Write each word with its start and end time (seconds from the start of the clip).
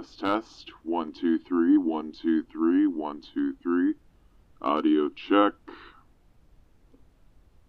Test, 0.00 0.20
test. 0.20 0.72
One, 0.82 1.12
two, 1.12 1.38
three, 1.38 1.76
one, 1.76 2.12
two, 2.12 2.42
three, 2.44 2.86
one, 2.86 3.20
two, 3.20 3.54
three. 3.62 3.96
Audio 4.62 5.10
check. 5.10 5.52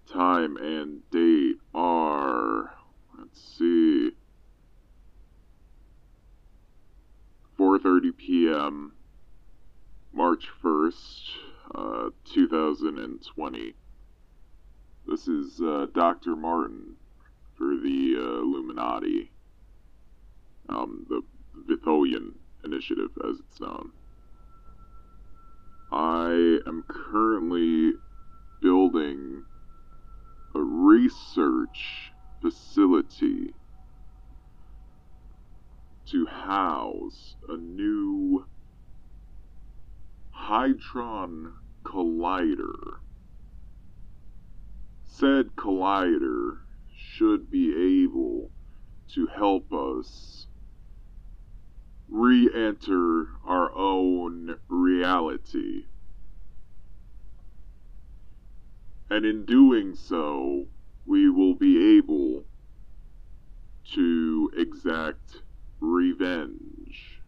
Time 0.09 0.55
and 0.55 1.01
date 1.09 1.57
are, 1.75 2.73
let's 3.19 3.57
see, 3.57 4.11
4.30 7.59 8.15
p.m., 8.15 8.93
March 10.13 10.47
1st, 10.63 11.31
uh, 11.75 12.09
2020. 12.33 13.73
This 15.05 15.27
is 15.27 15.59
uh, 15.59 15.87
Dr. 15.93 16.37
Martin 16.37 16.95
for 17.57 17.75
the 17.75 18.15
uh, 18.17 18.41
Illuminati, 18.41 19.31
um, 20.69 21.05
the 21.09 21.23
Vithoian 21.55 22.33
Initiative, 22.63 23.09
as 23.27 23.39
it's 23.39 23.59
known. 23.59 23.91
I 25.91 26.59
am 26.67 26.83
currently 26.87 27.93
building 28.61 29.43
a 30.55 30.61
research 30.61 32.13
facility 32.41 33.53
to 36.07 36.25
house 36.25 37.35
a 37.47 37.57
new 37.57 38.45
Hadron 40.31 41.53
Collider. 41.85 42.99
Said 45.05 45.55
collider 45.55 46.57
should 46.95 47.51
be 47.51 48.03
able 48.03 48.51
to 49.13 49.27
help 49.27 49.71
us 49.71 50.47
re 52.11 52.49
enter 52.53 53.25
our 53.45 53.71
own 53.73 54.57
reality. 54.67 55.85
And 59.09 59.25
in 59.25 59.45
doing 59.45 59.95
so, 59.95 60.65
we 61.05 61.29
will 61.29 61.55
be 61.55 61.97
able 61.97 62.43
to 63.93 64.51
exact 64.57 65.37
revenge. 65.79 67.21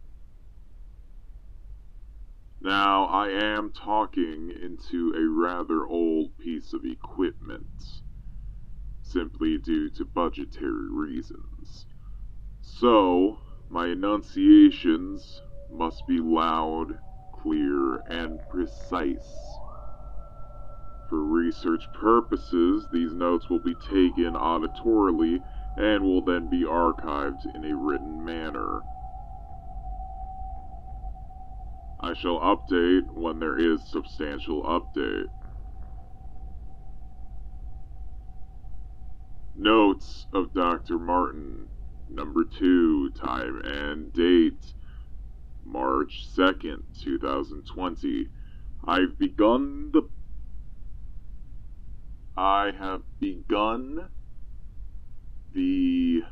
Now, 2.60 3.04
I 3.06 3.28
am 3.28 3.72
talking 3.72 4.50
into 4.62 5.12
a 5.14 5.28
rather 5.28 5.86
old 5.86 6.38
piece 6.38 6.72
of 6.72 6.84
equipment, 6.84 8.02
simply 9.02 9.58
due 9.58 9.90
to 9.90 10.04
budgetary 10.06 10.88
reasons. 10.90 11.86
So, 12.62 13.38
my 13.68 13.88
enunciations 13.88 15.42
must 15.70 16.06
be 16.06 16.18
loud, 16.20 16.88
clear, 17.32 18.02
and 18.08 18.40
precise. 18.48 19.58
For 21.08 21.22
research 21.22 21.90
purposes, 21.92 22.88
these 22.90 23.12
notes 23.14 23.50
will 23.50 23.60
be 23.60 23.74
taken 23.74 24.34
auditorily 24.34 25.42
and 25.76 26.04
will 26.04 26.22
then 26.22 26.48
be 26.48 26.64
archived 26.64 27.46
in 27.54 27.64
a 27.64 27.74
written 27.74 28.24
manner. 28.24 28.84
I 32.00 32.14
shall 32.14 32.40
update 32.40 33.04
when 33.14 33.38
there 33.38 33.58
is 33.58 33.88
substantial 33.90 34.62
update. 34.62 35.28
Notes 39.54 40.26
of 40.32 40.52
Dr. 40.52 40.98
Martin, 40.98 41.68
number 42.14 42.44
2, 42.44 43.10
time 43.10 43.60
and 43.64 44.12
date, 44.12 44.74
March 45.64 46.26
2nd, 46.36 46.82
2020. 47.02 48.28
I've 48.86 49.18
begun 49.18 49.90
the 49.92 50.08
I 52.36 52.72
have 52.76 53.02
begun 53.20 54.08
the 55.52 56.22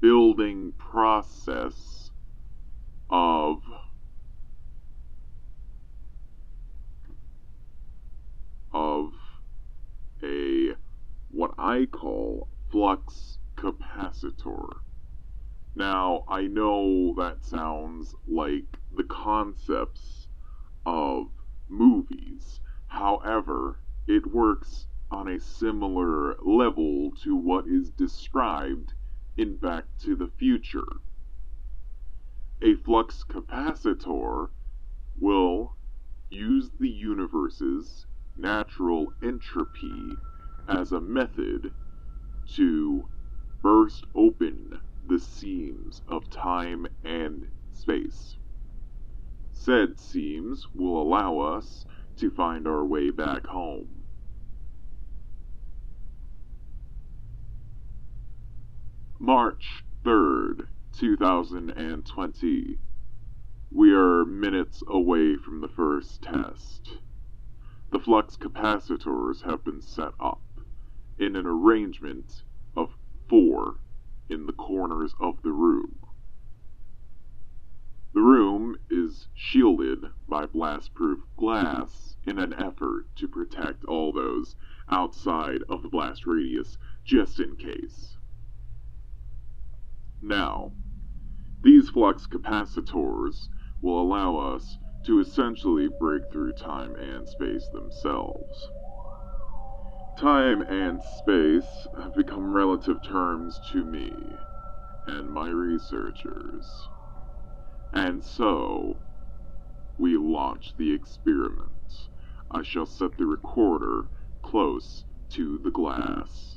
building 0.00 0.72
process 0.78 2.10
of 3.10 3.60
of 8.72 9.12
a 10.22 10.74
what 11.30 11.54
I 11.58 11.86
call 11.86 12.48
flux 12.70 13.38
capacitor. 13.56 14.78
Now, 15.78 16.24
I 16.26 16.48
know 16.48 17.14
that 17.18 17.44
sounds 17.44 18.12
like 18.26 18.80
the 18.96 19.04
concepts 19.04 20.26
of 20.84 21.28
movies. 21.68 22.58
However, 22.88 23.78
it 24.08 24.26
works 24.26 24.88
on 25.12 25.28
a 25.28 25.38
similar 25.38 26.34
level 26.42 27.12
to 27.22 27.36
what 27.36 27.68
is 27.68 27.90
described 27.90 28.92
in 29.36 29.56
Back 29.56 29.84
to 30.00 30.16
the 30.16 30.26
Future. 30.26 30.96
A 32.60 32.74
flux 32.74 33.22
capacitor 33.22 34.48
will 35.20 35.76
use 36.28 36.70
the 36.80 36.90
universe's 36.90 38.04
natural 38.36 39.12
entropy 39.22 40.18
as 40.66 40.90
a 40.90 41.00
method 41.00 41.72
to 42.56 43.08
burst 43.62 44.04
open 44.16 44.80
the 45.08 45.18
seams 45.18 46.02
of 46.06 46.28
time 46.28 46.86
and 47.02 47.48
space. 47.72 48.36
Said 49.50 49.98
seams 49.98 50.68
will 50.74 51.00
allow 51.00 51.38
us 51.38 51.86
to 52.18 52.30
find 52.30 52.68
our 52.68 52.84
way 52.84 53.10
back 53.10 53.46
home. 53.46 53.88
March 59.18 59.82
3rd, 60.04 60.66
2020. 60.92 62.78
We 63.72 63.92
are 63.94 64.24
minutes 64.26 64.82
away 64.86 65.36
from 65.36 65.60
the 65.60 65.68
first 65.68 66.22
test. 66.22 66.98
The 67.90 67.98
flux 67.98 68.36
capacitors 68.36 69.42
have 69.42 69.64
been 69.64 69.80
set 69.80 70.12
up 70.20 70.42
in 71.18 71.34
an 71.34 71.46
arrangement 71.46 72.42
of 72.76 72.90
four 73.28 73.76
in 74.28 74.46
the 74.46 74.52
corners 74.52 75.14
of 75.20 75.42
the 75.42 75.52
room. 75.52 75.98
The 78.14 78.20
room 78.20 78.76
is 78.90 79.28
shielded 79.34 79.98
by 80.28 80.46
blast-proof 80.46 81.20
glass 81.36 82.16
in 82.24 82.38
an 82.38 82.54
effort 82.54 83.04
to 83.16 83.28
protect 83.28 83.84
all 83.84 84.12
those 84.12 84.56
outside 84.90 85.62
of 85.68 85.82
the 85.82 85.88
blast 85.88 86.26
radius 86.26 86.78
just 87.04 87.38
in 87.38 87.56
case. 87.56 88.16
Now, 90.20 90.72
these 91.62 91.90
flux 91.90 92.26
capacitors 92.26 93.48
will 93.82 94.00
allow 94.00 94.36
us 94.36 94.78
to 95.04 95.20
essentially 95.20 95.88
break 95.88 96.30
through 96.32 96.52
time 96.52 96.96
and 96.96 97.28
space 97.28 97.68
themselves. 97.68 98.68
Time 100.18 100.62
and 100.62 101.00
space 101.00 101.86
have 101.96 102.12
become 102.12 102.52
relative 102.52 103.00
terms 103.00 103.60
to 103.70 103.84
me 103.84 104.36
and 105.06 105.30
my 105.30 105.48
researchers. 105.48 106.88
And 107.92 108.24
so, 108.24 108.96
we 109.96 110.16
launch 110.16 110.74
the 110.76 110.92
experiment. 110.92 112.08
I 112.50 112.62
shall 112.64 112.86
set 112.86 113.16
the 113.16 113.26
recorder 113.26 114.06
close 114.42 115.04
to 115.30 115.60
the 115.62 115.70
glass. 115.70 116.56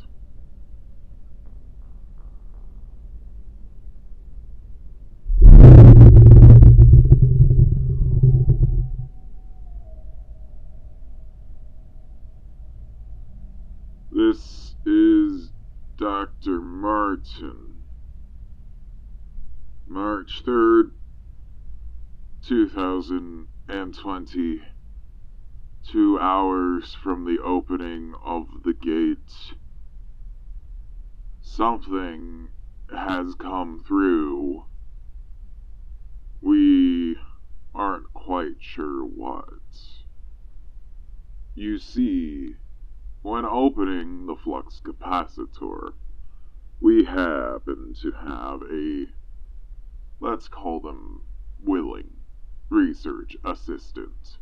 This 14.14 14.75
is 14.85 15.52
Dr. 15.97 16.59
Martin. 17.22 17.84
March 19.88 20.41
3rd, 20.44 20.90
2020. 22.41 24.62
Two 25.84 26.20
hours 26.20 26.96
from 26.96 27.26
the 27.26 27.38
opening 27.44 28.16
of 28.26 28.47
the 28.64 28.73
gate. 28.73 29.53
Something 31.41 32.47
has 32.91 33.35
come 33.35 33.84
through. 33.88 34.66
We 36.41 37.17
aren't 37.76 38.12
quite 38.16 38.62
sure 38.62 39.03
what. 39.03 39.46
You 41.53 41.78
see, 41.78 42.56
when 43.22 43.46
opening 43.46 44.26
the 44.26 44.35
flux 44.35 44.82
capacitor, 44.84 45.94
we 46.81 47.05
happen 47.05 47.93
to 48.01 48.11
have 48.11 48.61
a, 48.72 49.05
let's 50.19 50.47
call 50.47 50.79
them 50.81 51.22
willing 51.63 52.09
research 52.69 53.37
assistant. 53.45 54.37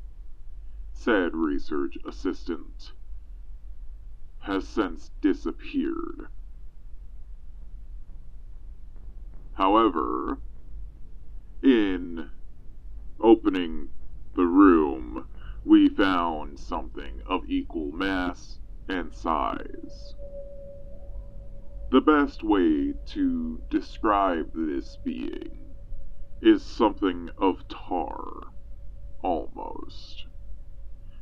Said 0.93 1.33
research 1.33 1.97
assistant 2.07 2.93
has 4.39 4.67
since 4.67 5.11
disappeared. 5.21 6.27
However, 9.53 10.37
in 11.61 12.29
opening 13.21 13.89
the 14.35 14.45
room, 14.45 15.25
we 15.65 15.89
found 15.89 16.57
something 16.57 17.21
of 17.27 17.41
equal 17.49 17.91
mass 17.91 18.59
and 18.87 19.13
size. 19.13 20.15
The 21.91 22.01
best 22.01 22.43
way 22.43 22.93
to 23.07 23.63
describe 23.71 24.51
this 24.53 24.97
being 24.97 25.73
is 26.39 26.61
something 26.61 27.31
of 27.35 27.67
tar, 27.67 28.53
almost. 29.23 30.27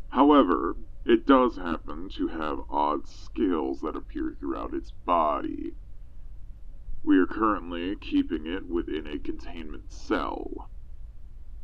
However, 0.09 0.75
it 1.05 1.25
does 1.25 1.55
happen 1.55 2.09
to 2.09 2.27
have 2.27 2.59
odd 2.69 3.07
scales 3.07 3.79
that 3.79 3.95
appear 3.95 4.35
throughout 4.37 4.73
its 4.73 4.91
body. 4.91 5.73
We 7.01 7.17
are 7.17 7.25
currently 7.27 7.95
keeping 7.95 8.45
it 8.45 8.67
within 8.67 9.07
a 9.07 9.19
containment 9.19 9.93
cell. 9.93 10.69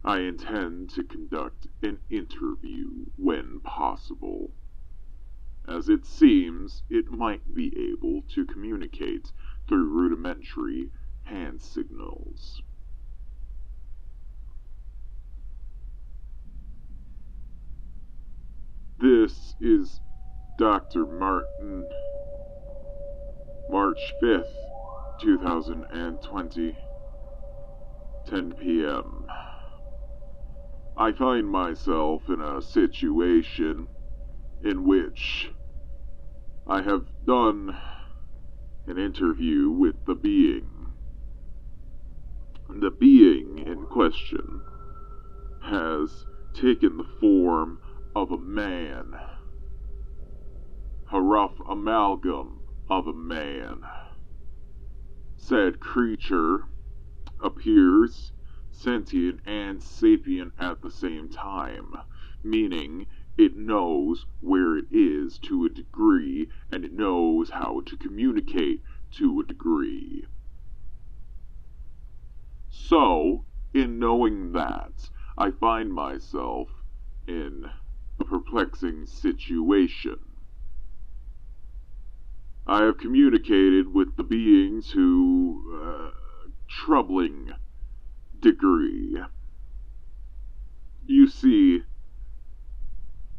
I 0.05 0.19
intend 0.19 0.91
to 0.91 1.03
conduct 1.03 1.67
an 1.81 1.99
interview 2.09 3.07
when 3.17 3.59
possible, 3.59 4.53
as 5.67 5.89
it 5.89 6.05
seems 6.05 6.83
it 6.89 7.11
might 7.11 7.55
be 7.55 7.73
able 7.93 8.21
to 8.33 8.45
communicate 8.45 9.31
through 9.67 9.89
rudimentary 9.89 10.89
hand 11.23 11.61
signals. 11.61 12.61
This 18.99 19.55
is 19.59 19.99
Dr. 20.57 21.05
Martin, 21.05 21.87
March 23.69 24.13
5th, 24.21 24.45
2020, 25.21 26.77
10 28.29 28.53
p.m. 28.53 29.25
I 30.95 31.11
find 31.11 31.47
myself 31.47 32.21
in 32.29 32.39
a 32.39 32.61
situation 32.61 33.87
in 34.63 34.85
which 34.85 35.49
I 36.65 36.81
have 36.81 37.05
done 37.25 37.77
an 38.87 38.97
interview 38.97 39.69
with 39.69 39.95
the 40.05 40.15
being. 40.15 40.69
The 42.69 42.91
being 42.91 43.57
in 43.59 43.85
question 43.85 44.61
has 45.61 46.25
taken 46.53 46.97
the 46.97 47.07
form 47.19 47.79
of 48.15 48.31
a 48.31 48.37
man, 48.37 49.13
a 51.11 51.21
rough 51.21 51.59
amalgam 51.69 52.61
of 52.89 53.07
a 53.07 53.13
man. 53.13 53.81
Said 55.35 55.79
creature 55.79 56.61
appears 57.41 58.31
sentient 58.71 59.41
and 59.45 59.83
sapient 59.83 60.53
at 60.57 60.81
the 60.81 60.89
same 60.89 61.29
time, 61.29 61.93
meaning 62.43 63.05
it 63.37 63.55
knows 63.55 64.25
where 64.41 64.77
it 64.77 64.85
is 64.91 65.39
to 65.39 65.65
a 65.65 65.69
degree 65.69 66.49
and 66.71 66.85
it 66.85 66.93
knows 66.93 67.49
how 67.49 67.81
to 67.85 67.97
communicate 67.97 68.81
to 69.11 69.39
a 69.39 69.47
degree. 69.47 70.25
So, 72.69 73.45
in 73.73 73.99
knowing 73.99 74.51
that, 74.53 75.09
I 75.37 75.51
find 75.51 75.91
myself 75.91 76.69
in 77.27 77.65
a 78.19 78.23
perplexing 78.23 79.07
situation. 79.07 80.19
I 82.67 82.83
have 82.83 82.97
communicated 82.97 83.93
with 83.93 84.15
the 84.15 84.23
beings 84.23 84.91
who, 84.91 85.79
uh, 85.83 86.11
troubling 86.67 87.51
degree. 88.39 89.17
You 91.05 91.27
see, 91.27 91.83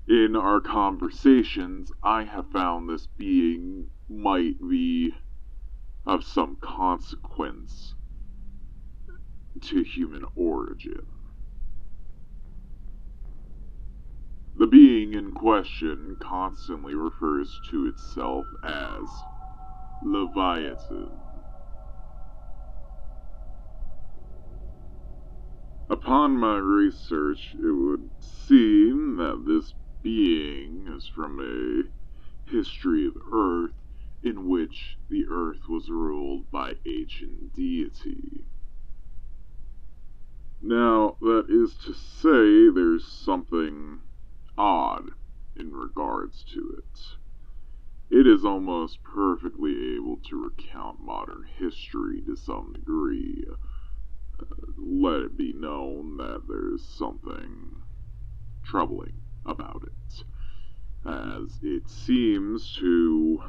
in 0.08 0.36
our 0.36 0.60
conversations, 0.60 1.90
I 2.02 2.24
have 2.24 2.50
found 2.50 2.88
this 2.88 3.06
being 3.06 3.86
might 4.08 4.56
be 4.60 5.12
of 6.06 6.22
some 6.24 6.56
consequence 6.62 7.94
to 9.62 9.82
human 9.82 10.24
origin. 10.34 11.06
The 14.56 14.66
being 14.66 15.14
in 15.14 15.32
question 15.32 16.16
constantly 16.20 16.94
refers 16.94 17.58
to 17.70 17.86
itself 17.86 18.46
as 18.62 19.08
Leviathan. 20.02 21.18
Upon 25.88 26.36
my 26.38 26.56
research, 26.56 27.54
it 27.54 27.72
would 27.72 28.10
seem 28.20 29.16
that 29.16 29.44
this 29.46 29.74
being 30.04 30.86
is 30.94 31.08
from 31.08 31.40
a 31.40 32.50
history 32.50 33.06
of 33.06 33.14
Earth 33.32 33.72
in 34.22 34.48
which 34.48 34.98
the 35.08 35.24
Earth 35.28 35.66
was 35.68 35.88
ruled 35.88 36.50
by 36.50 36.74
ancient 36.86 37.54
deity. 37.54 38.44
Now, 40.60 41.16
that 41.20 41.46
is 41.48 41.74
to 41.86 41.94
say, 41.94 42.70
there's 42.70 43.06
something 43.06 44.00
odd 44.56 45.10
in 45.56 45.72
regards 45.72 46.44
to 46.52 46.78
it. 46.78 47.00
It 48.10 48.26
is 48.26 48.44
almost 48.44 49.02
perfectly 49.02 49.96
able 49.96 50.18
to 50.28 50.44
recount 50.44 51.00
modern 51.00 51.44
history 51.58 52.22
to 52.26 52.36
some 52.36 52.74
degree. 52.74 53.44
Uh, 54.38 54.44
let 54.78 55.22
it 55.22 55.36
be 55.36 55.54
known 55.54 56.18
that 56.18 56.42
there's 56.46 56.86
something 56.86 57.82
troubling 58.62 59.23
about 59.46 59.86
it, 59.86 60.24
as 61.06 61.58
it 61.62 61.88
seems 61.88 62.74
to 62.76 63.42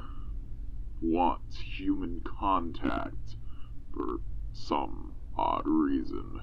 want 1.01 1.41
human 1.53 2.21
contact 2.39 3.35
for 3.93 4.17
some 4.53 5.13
odd 5.37 5.63
reason. 5.65 6.41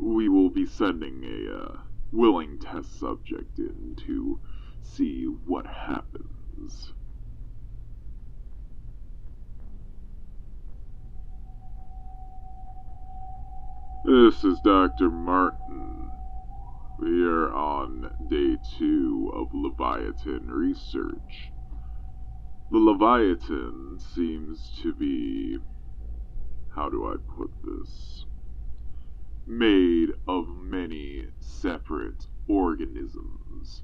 We 0.00 0.28
will 0.28 0.50
be 0.50 0.66
sending 0.66 1.24
a 1.24 1.56
uh, 1.56 1.76
willing 2.12 2.58
test 2.58 2.98
subject 2.98 3.58
in 3.58 3.96
to 4.06 4.40
see 4.82 5.24
what 5.24 5.66
happens. 5.66 6.92
This 14.04 14.42
is 14.42 14.60
Dr. 14.60 15.10
Martin. 15.10 15.91
We 17.04 17.24
are 17.26 17.52
on 17.52 18.14
day 18.28 18.58
two 18.78 19.32
of 19.34 19.48
Leviathan 19.52 20.46
research. 20.52 21.52
The 22.70 22.78
Leviathan 22.78 23.98
seems 23.98 24.70
to 24.82 24.94
be. 24.94 25.58
How 26.76 26.88
do 26.88 27.04
I 27.04 27.16
put 27.36 27.50
this? 27.64 28.24
made 29.44 30.10
of 30.28 30.46
many 30.48 31.26
separate 31.40 32.28
organisms. 32.46 33.82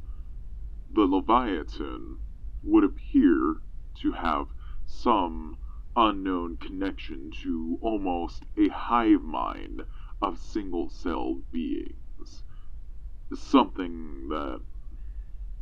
The 0.94 1.02
Leviathan 1.02 2.18
would 2.62 2.84
appear 2.84 3.56
to 3.96 4.12
have 4.12 4.46
some 4.86 5.58
unknown 5.96 6.56
connection 6.58 7.32
to 7.42 7.78
almost 7.80 8.44
a 8.56 8.68
hive 8.68 9.22
mind 9.22 9.82
of 10.22 10.38
single 10.38 10.88
celled 10.88 11.50
beings. 11.50 12.44
Something 13.34 14.28
that, 14.30 14.60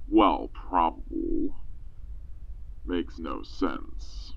well, 0.09 0.49
probable, 0.49 1.57
makes 2.85 3.19
no 3.19 3.43
sense. 3.43 4.35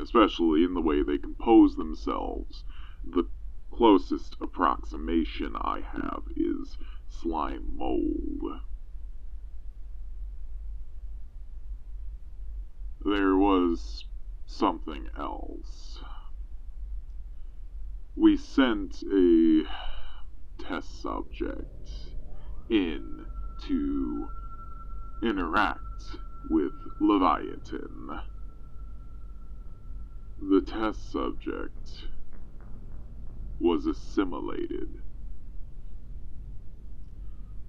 Especially 0.00 0.64
in 0.64 0.74
the 0.74 0.80
way 0.80 1.02
they 1.02 1.18
compose 1.18 1.74
themselves, 1.74 2.64
the 3.04 3.24
closest 3.72 4.36
approximation 4.40 5.56
I 5.56 5.80
have 5.80 6.22
is 6.36 6.78
slime 7.08 7.76
mold. 7.76 8.60
There 13.04 13.36
was 13.36 14.04
something 14.46 15.08
else. 15.18 15.98
We 18.14 18.36
sent 18.36 19.02
a 19.02 19.64
test 20.68 21.02
subject 21.02 21.66
in 22.68 23.26
to 23.66 24.30
interact 25.22 26.16
with 26.48 26.72
Leviathan. 27.00 28.20
The 30.40 30.60
test 30.60 31.12
subject 31.12 32.04
was 33.60 33.86
assimilated. 33.86 34.88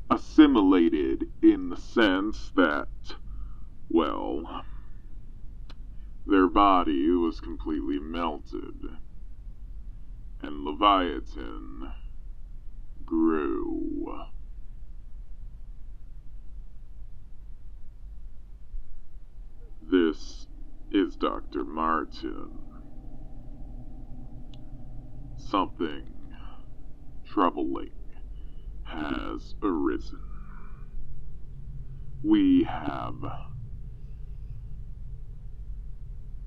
Assimilated 0.09 1.25
in 1.41 1.69
the 1.69 1.77
sense 1.77 2.51
that, 2.55 2.88
well, 3.89 4.63
their 6.25 6.47
body 6.47 7.09
was 7.09 7.39
completely 7.39 8.00
melted, 8.00 8.75
and 10.41 10.63
Leviathan 10.63 11.91
grew. 13.13 14.12
This 19.91 20.48
is 20.91 21.15
Dr. 21.15 21.63
Martin. 21.63 22.50
Something 25.38 26.05
troubling 27.32 27.91
has 28.86 29.53
arisen. 29.62 30.20
We 32.24 32.63
have 32.63 33.13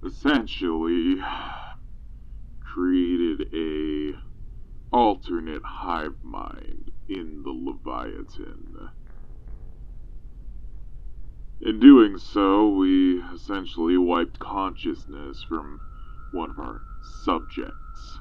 essentially 0.04 1.16
created 2.60 3.54
a 3.54 4.25
alternate 4.92 5.62
hive 5.64 6.14
mind 6.22 6.90
in 7.08 7.42
the 7.42 7.50
Leviathan. 7.50 8.90
In 11.60 11.80
doing 11.80 12.18
so, 12.18 12.68
we 12.68 13.20
essentially 13.34 13.96
wiped 13.96 14.38
consciousness 14.38 15.42
from 15.42 15.80
one 16.30 16.50
of 16.50 16.58
our 16.58 16.82
subjects. 17.02 18.18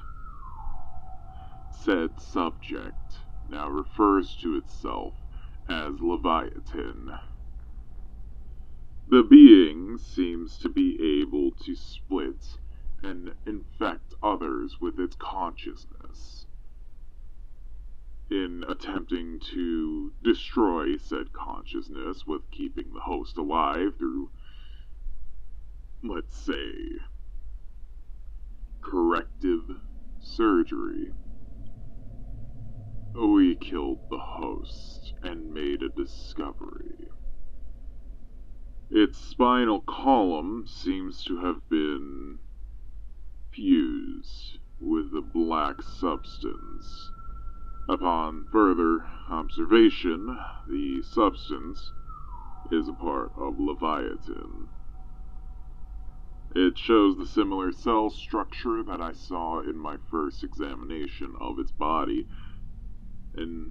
Said 1.70 2.18
subject 2.18 3.18
now 3.48 3.68
refers 3.68 4.36
to 4.36 4.56
itself 4.56 5.14
as 5.68 6.00
Leviathan. 6.00 7.12
The 9.08 9.22
being 9.22 9.98
seems 9.98 10.58
to 10.58 10.68
be 10.68 11.20
able 11.22 11.52
to 11.64 11.74
split 11.76 12.58
and 13.02 13.34
infect 13.46 14.14
others 14.22 14.78
with 14.80 14.98
its 14.98 15.14
consciousness. 15.14 16.46
In 18.28 18.64
attempting 18.66 19.38
to 19.52 20.12
destroy 20.20 20.96
said 20.96 21.32
consciousness 21.32 22.26
with 22.26 22.50
keeping 22.50 22.92
the 22.92 23.00
host 23.00 23.38
alive 23.38 23.96
through, 23.98 24.30
let's 26.02 26.36
say, 26.36 26.72
corrective 28.80 29.62
surgery, 30.18 31.12
we 33.14 33.54
killed 33.54 34.00
the 34.10 34.18
host 34.18 35.14
and 35.22 35.54
made 35.54 35.82
a 35.82 35.88
discovery. 35.88 37.08
Its 38.90 39.18
spinal 39.18 39.80
column 39.82 40.66
seems 40.66 41.22
to 41.24 41.38
have 41.38 41.68
been 41.68 42.38
fused 43.52 44.58
with 44.80 45.14
a 45.14 45.22
black 45.22 45.80
substance. 45.80 47.10
Upon 47.88 48.46
further 48.50 49.06
observation, 49.28 50.36
the 50.68 51.02
substance 51.02 51.92
is 52.68 52.88
a 52.88 52.92
part 52.92 53.30
of 53.36 53.60
Leviathan. 53.60 54.66
It 56.56 56.76
shows 56.76 57.16
the 57.16 57.26
similar 57.26 57.70
cell 57.70 58.10
structure 58.10 58.82
that 58.82 59.00
I 59.00 59.12
saw 59.12 59.60
in 59.60 59.78
my 59.78 59.98
first 60.10 60.42
examination 60.42 61.34
of 61.40 61.60
its 61.60 61.70
body. 61.70 62.26
In 63.36 63.70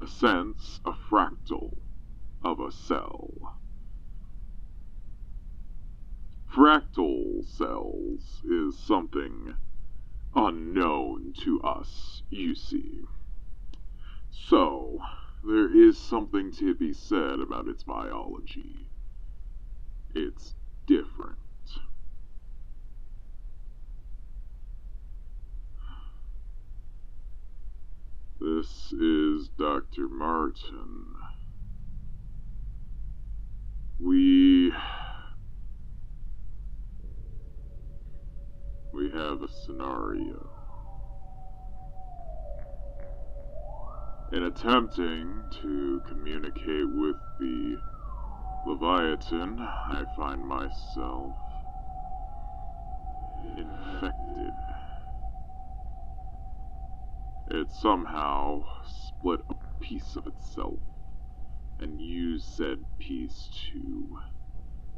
a 0.00 0.06
sense, 0.06 0.80
a 0.84 0.92
fractal 0.92 1.78
of 2.44 2.60
a 2.60 2.70
cell. 2.70 3.56
Fractal 6.54 7.44
cells 7.44 8.40
is 8.44 8.78
something 8.78 9.56
unknown 10.36 11.32
to 11.40 11.60
us, 11.62 12.22
you 12.30 12.54
see. 12.54 13.02
So, 14.30 14.98
there 15.44 15.74
is 15.74 15.98
something 15.98 16.52
to 16.52 16.74
be 16.74 16.92
said 16.92 17.40
about 17.40 17.68
its 17.68 17.84
biology. 17.84 18.90
It's 20.14 20.54
different. 20.86 21.38
This 28.40 28.92
is 28.92 29.50
Dr. 29.58 30.08
Martin. 30.08 31.06
We 33.98 34.72
we 38.92 39.10
have 39.10 39.42
a 39.42 39.48
scenario. 39.48 40.57
In 44.30 44.42
attempting 44.42 45.44
to 45.62 46.02
communicate 46.06 46.90
with 46.90 47.16
the 47.38 47.78
Leviathan, 48.66 49.58
I 49.58 50.04
find 50.14 50.42
myself 50.42 51.32
infected. 53.56 54.52
It 57.46 57.70
somehow 57.70 58.64
split 58.84 59.40
a 59.48 59.54
piece 59.82 60.14
of 60.14 60.26
itself 60.26 60.80
and 61.80 61.98
used 61.98 62.44
said 62.54 62.84
piece 62.98 63.48
to 63.72 64.18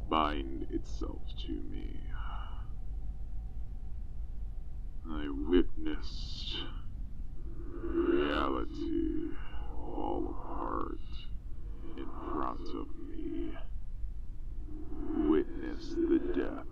bind 0.09 0.65
itself 0.71 1.21
to 1.47 1.53
me. 1.71 2.01
I 5.09 5.29
witnessed 5.47 6.57
reality 7.83 9.35
fall 9.75 10.23
apart 10.29 10.99
in 11.97 12.07
front 12.33 12.67
of 12.79 12.87
me. 13.09 13.53
Witness 15.29 15.89
the 16.09 16.19
death 16.35 16.70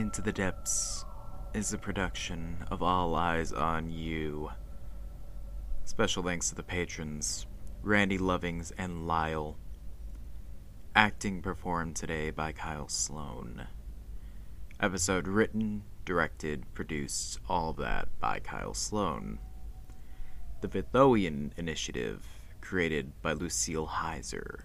Into 0.00 0.22
the 0.22 0.32
Depths 0.32 1.04
is 1.52 1.74
a 1.74 1.78
production 1.78 2.64
of 2.70 2.82
All 2.82 3.14
Eyes 3.14 3.52
on 3.52 3.90
You. 3.90 4.48
Special 5.84 6.22
thanks 6.22 6.48
to 6.48 6.54
the 6.54 6.62
patrons 6.62 7.46
Randy 7.82 8.16
Lovings 8.16 8.72
and 8.78 9.06
Lyle. 9.06 9.58
Acting 10.96 11.42
performed 11.42 11.96
today 11.96 12.30
by 12.30 12.50
Kyle 12.52 12.88
Sloan. 12.88 13.66
Episode 14.80 15.28
written, 15.28 15.82
directed, 16.06 16.64
produced, 16.72 17.38
all 17.46 17.74
that 17.74 18.08
by 18.18 18.38
Kyle 18.38 18.72
Sloan. 18.72 19.38
The 20.62 20.68
Vithoian 20.68 21.50
Initiative, 21.58 22.26
created 22.62 23.20
by 23.20 23.34
Lucille 23.34 23.88
Heiser 23.88 24.62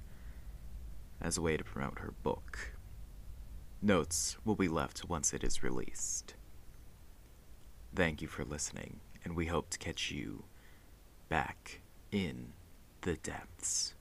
as 1.20 1.38
a 1.38 1.42
way 1.42 1.58
to 1.58 1.64
promote 1.66 2.00
her 2.00 2.14
book. 2.24 2.75
Notes 3.86 4.36
will 4.44 4.56
be 4.56 4.68
left 4.68 5.08
once 5.08 5.32
it 5.32 5.44
is 5.44 5.62
released. 5.62 6.34
Thank 7.94 8.20
you 8.20 8.28
for 8.28 8.44
listening, 8.44 9.00
and 9.24 9.36
we 9.36 9.46
hope 9.46 9.70
to 9.70 9.78
catch 9.78 10.10
you 10.10 10.46
back 11.30 11.82
in 12.12 12.54
the 13.02 13.14
depths. 13.18 13.94